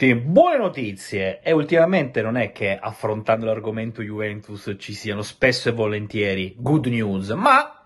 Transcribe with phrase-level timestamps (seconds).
[0.00, 5.72] tutti, buone notizie e ultimamente non è che affrontando l'argomento Juventus ci siano spesso e
[5.72, 7.82] volentieri good news, ma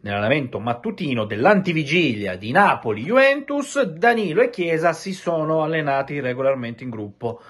[0.00, 7.40] nell'allenamento mattutino dell'antivigilia di Napoli-Juventus Danilo e Chiesa si sono allenati regolarmente in gruppo.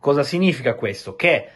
[0.00, 1.14] Cosa significa questo?
[1.14, 1.48] Che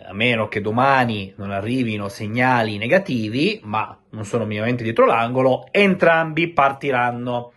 [0.00, 6.50] a meno che domani non arrivino segnali negativi, ma non sono minimamente dietro l'angolo, entrambi
[6.50, 7.54] partiranno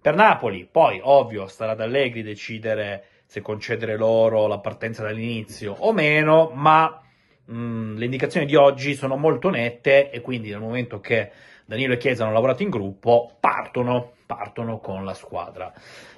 [0.00, 0.68] per Napoli.
[0.68, 6.98] Poi, ovvio, starà ad Allegri decidere se concedere loro la partenza dall'inizio o meno, ma
[7.44, 11.30] mh, mm, le indicazioni di oggi sono molto nette e quindi nel momento che
[11.66, 15.70] Danilo e Chiesa hanno lavorato in gruppo, partono, partono con la squadra.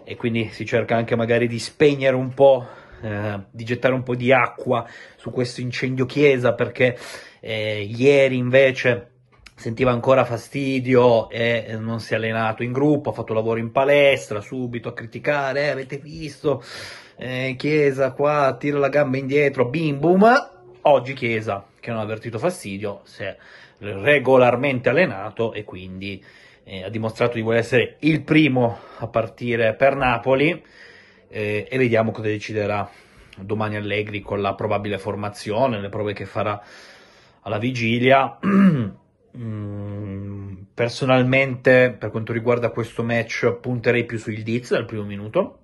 [0.05, 2.65] E quindi si cerca anche magari di spegnere un po',
[3.03, 4.87] eh, di gettare un po' di acqua
[5.17, 6.97] su questo incendio Chiesa, perché
[7.41, 9.20] eh, ieri invece
[9.61, 14.41] sentiva ancora fastidio e non si è allenato in gruppo, ha fatto lavoro in palestra,
[14.41, 16.65] subito a criticare, eh, avete visto,
[17.17, 20.27] eh, Chiesa qua tira la gamba indietro, bim bum,
[20.81, 23.37] oggi Chiesa che non ha avvertito fastidio, si è
[23.81, 26.25] regolarmente allenato e quindi
[26.65, 30.65] eh, ha dimostrato di voler essere il primo a partire per Napoli
[31.29, 32.91] eh, e vediamo cosa deciderà
[33.37, 36.59] domani Allegri con la probabile formazione, le prove che farà
[37.43, 38.39] alla vigilia.
[39.37, 45.59] Mm, personalmente, per quanto riguarda questo match, punterei più sul Diz dal primo minuto,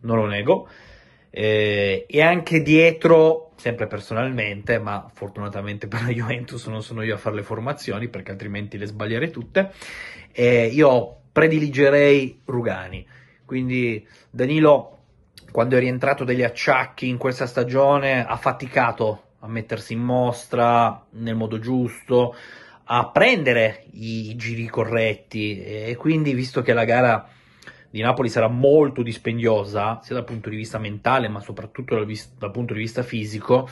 [0.00, 0.68] non lo nego.
[1.30, 7.18] Eh, e anche dietro, sempre personalmente, ma fortunatamente per la Juventus non sono io a
[7.18, 9.72] fare le formazioni perché altrimenti le sbaglierei tutte.
[10.32, 13.06] Eh, io prediligerei Rugani.
[13.44, 14.98] Quindi Danilo,
[15.52, 21.36] quando è rientrato dagli acciacchi in questa stagione, ha faticato a mettersi in mostra nel
[21.36, 22.34] modo giusto
[22.84, 25.62] a prendere i giri corretti.
[25.62, 27.28] E quindi visto che la gara
[27.90, 32.32] di Napoli sarà molto dispendiosa sia dal punto di vista mentale ma soprattutto dal, vis-
[32.36, 33.68] dal punto di vista fisico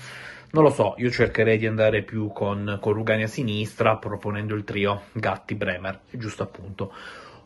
[0.53, 4.65] non lo so, io cercherei di andare più con, con Rugani a sinistra proponendo il
[4.65, 6.93] trio Gatti-Bremer, giusto appunto.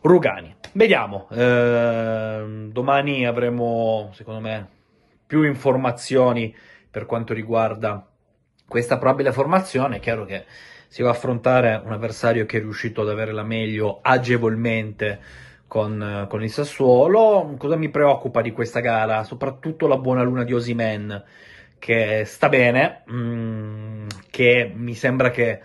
[0.01, 0.53] Rugani.
[0.73, 4.67] Vediamo, eh, domani avremo secondo me
[5.25, 6.53] più informazioni
[6.91, 8.05] per quanto riguarda
[8.67, 10.45] questa probabile formazione, è chiaro che
[10.87, 15.19] si va a affrontare un avversario che è riuscito ad avere la meglio agevolmente
[15.67, 17.55] con, con, il Sassuolo.
[17.57, 19.23] Cosa mi preoccupa di questa gara?
[19.23, 21.23] Soprattutto la buona luna di Osimen,
[21.77, 25.61] che sta bene, mh, mm, che mi sembra che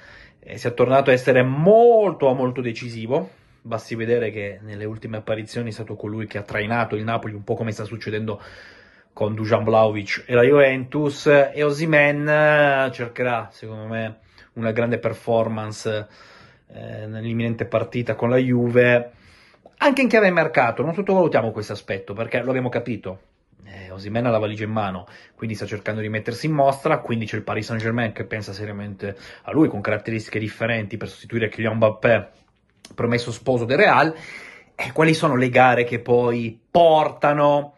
[0.54, 3.30] sia tornato a essere molto molto decisivo.
[3.64, 7.44] Basti vedere che nelle ultime apparizioni è stato colui che ha trainato il Napoli, un
[7.44, 8.42] po' come sta succedendo
[9.12, 11.26] con Dujan Vlaovic e la Juventus.
[11.26, 14.18] E Osimen cercherà, secondo me,
[14.54, 16.06] una grande performance
[16.68, 19.12] eh, nell'imminente partita con la Juve,
[19.78, 23.20] anche in chiave mercato, non sottovalutiamo questo aspetto perché lo abbiamo capito.
[23.64, 27.26] Eh, Osimena ha la valigia in mano, quindi sta cercando di mettersi in mostra, quindi
[27.26, 31.76] c'è il Paris Saint-Germain che pensa seriamente a lui con caratteristiche differenti per sostituire Kylian
[31.76, 32.28] Mbappé,
[32.94, 34.14] promesso sposo del Real.
[34.74, 37.76] E quali sono le gare che poi portano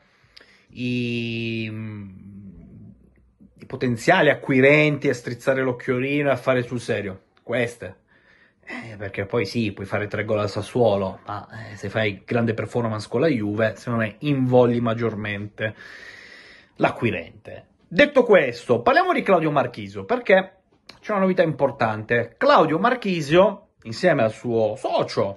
[0.71, 1.71] i
[3.65, 7.23] potenziali acquirenti a strizzare l'occhiolino e a fare sul serio.
[7.43, 8.03] Queste.
[8.67, 12.55] Eh, perché poi sì, puoi fare tre gol al Sassuolo, ma eh, se fai grande
[12.55, 15.75] performance con la Juve, secondo me invogli maggiormente
[16.77, 17.67] l'acquirente.
[17.87, 20.63] Detto questo, parliamo di Claudio Marchisio, perché
[21.01, 22.35] c'è una novità importante.
[22.39, 25.35] Claudio Marchisio, insieme al suo socio,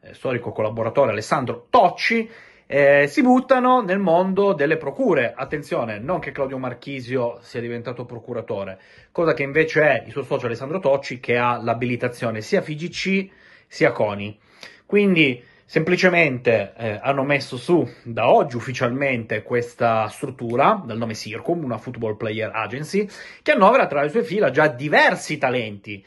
[0.00, 2.30] eh, storico collaboratore Alessandro Tocci,
[2.66, 5.32] eh, si buttano nel mondo delle procure.
[5.34, 8.78] Attenzione, non che Claudio Marchisio sia diventato procuratore,
[9.12, 13.28] cosa che invece è il suo socio Alessandro Tocci che ha l'abilitazione sia FIGC
[13.68, 14.38] sia CONI.
[14.84, 21.78] Quindi semplicemente eh, hanno messo su da oggi ufficialmente questa struttura dal nome Circum, una
[21.78, 23.08] football player agency,
[23.42, 26.04] che annovera tra le sue fila già diversi talenti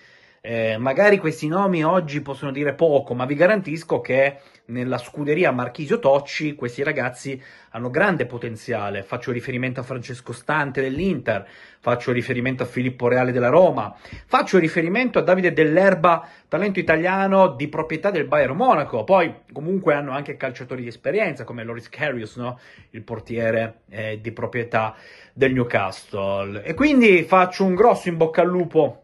[0.50, 6.00] eh, magari questi nomi oggi possono dire poco, ma vi garantisco che nella scuderia Marchisio
[6.00, 7.40] Tocci questi ragazzi
[7.70, 9.04] hanno grande potenziale.
[9.04, 11.48] Faccio riferimento a Francesco Stante dell'Inter,
[11.80, 13.96] faccio riferimento a Filippo Reale della Roma,
[14.26, 19.04] faccio riferimento a Davide Dell'Erba, talento italiano di proprietà del Bayern Monaco.
[19.04, 22.60] Poi comunque hanno anche calciatori di esperienza come Loris Karius, no?
[22.90, 24.96] il portiere eh, di proprietà
[25.32, 26.64] del Newcastle.
[26.64, 29.04] E quindi faccio un grosso in bocca al lupo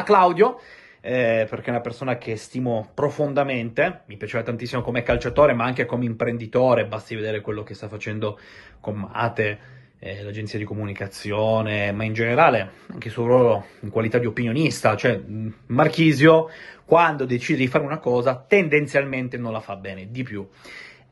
[0.00, 0.60] a Claudio,
[1.00, 5.86] eh, perché è una persona che stimo profondamente, mi piaceva tantissimo come calciatore, ma anche
[5.86, 8.38] come imprenditore, basti vedere quello che sta facendo
[8.80, 14.18] con Ate, eh, l'agenzia di comunicazione, ma in generale anche il suo ruolo in qualità
[14.18, 15.20] di opinionista, cioè
[15.66, 16.50] Marchisio
[16.84, 20.46] quando decide di fare una cosa tendenzialmente non la fa bene, di più.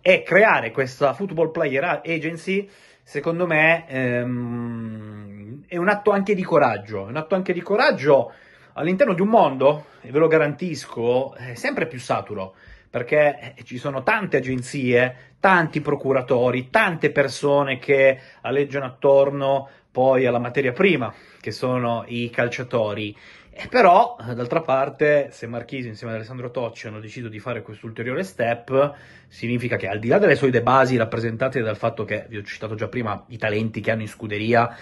[0.01, 2.69] E creare questa football player agency
[3.03, 8.33] secondo me ehm, è un atto anche di coraggio, un atto anche di coraggio
[8.75, 12.55] all'interno di un mondo, e ve lo garantisco, sempre più saturo,
[12.91, 20.39] perché eh, ci sono tante agenzie, tanti procuratori, tante persone che alleggiano attorno poi alla
[20.39, 23.17] materia prima, che sono i calciatori.
[23.61, 27.87] E però, d'altra parte, se Marchisi insieme ad Alessandro Tocci hanno deciso di fare questo
[27.87, 28.95] ulteriore step,
[29.27, 32.77] significa che al di là delle solite basi rappresentate dal fatto che, vi ho citato
[32.77, 34.77] già prima, i talenti che hanno in scuderia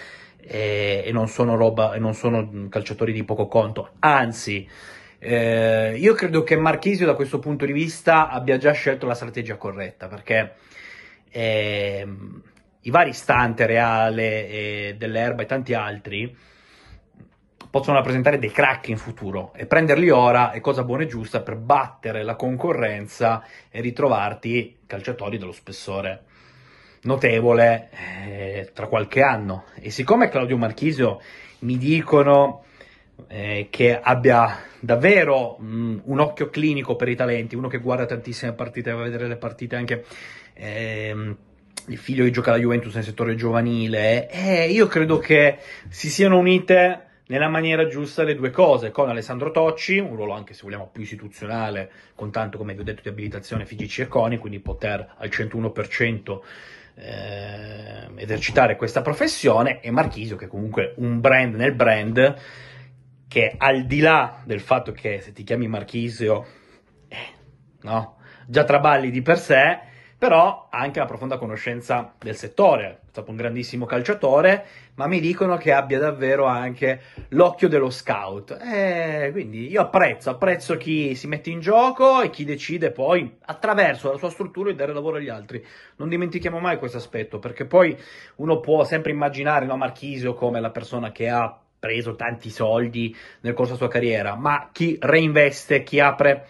[0.46, 4.68] eh, e non sono roba, e non sono calciatori di poco conto, anzi,
[5.18, 9.56] eh, io credo che Marchisio da questo punto di vista abbia già scelto la strategia
[9.56, 10.54] corretta, perché
[11.30, 12.06] eh,
[12.80, 16.36] i vari Stante, Reale, e dell'Erba e tanti altri
[17.68, 21.56] possono rappresentare dei crack in futuro e prenderli ora è cosa buona e giusta per
[21.56, 26.24] battere la concorrenza e ritrovarti calciatori dello spessore
[27.06, 29.64] notevole eh, tra qualche anno.
[29.80, 31.20] E siccome Claudio Marchisio
[31.60, 32.64] mi dicono
[33.28, 38.04] eh, che abbia davvero mh, mm, un occhio clinico per i talenti, uno che guarda
[38.04, 40.04] tantissime partite, va a vedere le partite anche
[40.54, 41.36] ehm,
[41.88, 45.58] il figlio che gioca alla Juventus nel settore giovanile, eh, io credo che
[45.88, 50.54] si siano unite nella maniera giusta le due cose, con Alessandro Tocci, un ruolo anche
[50.54, 54.38] se vogliamo più istituzionale, con tanto come vi ho detto di abilitazione FIGC e CONI,
[54.38, 56.38] quindi poter al 101%
[56.96, 62.34] eh, esercitare questa professione, e Marchisio che è comunque un brand nel brand,
[63.28, 66.46] che al di là del fatto che se ti chiami Marchisio,
[67.08, 67.16] eh,
[67.82, 68.16] no,
[68.46, 69.80] già traballi di per sé,
[70.18, 75.20] però ha anche una profonda conoscenza del settore, è stato un grandissimo calciatore, ma mi
[75.20, 78.56] dicono che abbia davvero anche l'occhio dello scout.
[78.58, 84.10] E quindi io apprezzo, apprezzo chi si mette in gioco e chi decide poi attraverso
[84.10, 85.64] la sua struttura di dare lavoro agli altri.
[85.96, 87.94] Non dimentichiamo mai questo aspetto, perché poi
[88.36, 93.52] uno può sempre immaginare no, Marchisio come la persona che ha preso tanti soldi nel
[93.52, 96.46] corso della sua carriera, ma chi reinveste, chi apre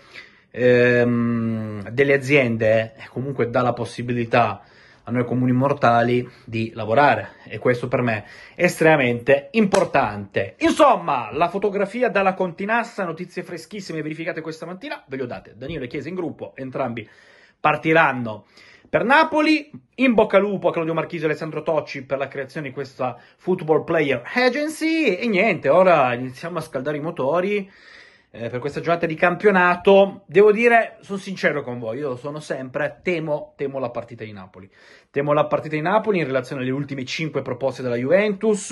[0.57, 4.63] ehm, delle aziende eh, comunque dà la possibilità
[5.09, 8.25] a noi comuni mortali di lavorare e questo per me
[8.55, 10.57] è estremamente importante.
[10.59, 15.55] Insomma, la fotografia dalla Continassa, notizie freschissime verificate questa mattina, ve le ho date.
[15.57, 17.09] Daniele Chiesa in gruppo, entrambi
[17.61, 18.47] partiranno
[18.89, 19.71] per Napoli.
[19.97, 23.17] In bocca al lupo a Claudio Marchisi e Alessandro Tocci per la creazione di questa
[23.37, 27.71] Football Player Agency e niente, ora iniziamo a scaldare i motori
[28.39, 30.23] eh, per questa giornata di campionato.
[30.27, 34.71] Devo dire, sono sincero con voi, io sono sempre, temo, temo la partita di Napoli.
[35.11, 38.71] Temo la partita di Napoli in relazione alle ultime 5 proposte della Juventus,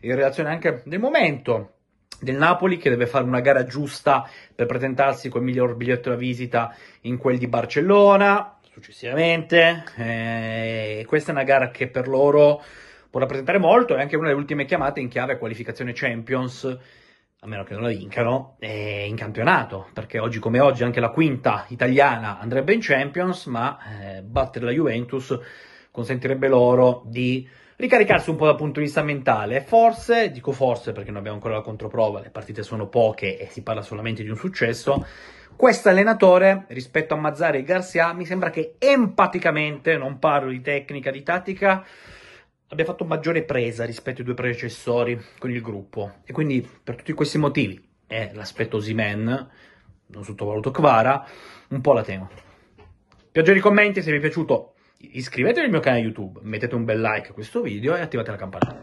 [0.00, 1.72] in relazione anche del momento
[2.20, 6.74] del Napoli che deve fare una gara giusta per presentarsi col miglior biglietto da visita
[7.02, 9.84] in quel di Barcellona successivamente.
[9.96, 12.62] Eh, questa è una gara che per loro
[13.08, 16.78] può rappresentare molto, è anche una delle ultime chiamate in chiave qualificazione Champions
[17.40, 21.66] a meno che non la vincano, in campionato, perché oggi come oggi anche la quinta
[21.68, 23.78] italiana andrebbe in Champions, ma
[24.16, 25.38] eh, battere la Juventus
[25.90, 29.60] consentirebbe loro di ricaricarsi un po' dal punto di vista mentale.
[29.60, 33.62] Forse, dico forse perché non abbiamo ancora la controprova, le partite sono poche e si
[33.62, 35.04] parla solamente di un successo,
[35.56, 41.10] questo allenatore, rispetto a Mazzari e Garcia, mi sembra che empaticamente, non parlo di tecnica,
[41.10, 41.82] di tattica,
[42.68, 47.12] abbia fatto maggiore presa rispetto ai due predecessori con il gruppo e quindi per tutti
[47.12, 49.50] questi motivi e l'aspetto Simen,
[50.06, 51.26] non sottovaluto Kvara,
[51.68, 52.30] un po' la temo.
[53.30, 57.00] Piacere i commenti, se vi è piaciuto iscrivetevi al mio canale YouTube, mettete un bel
[57.00, 58.74] like a questo video e attivate la campanella.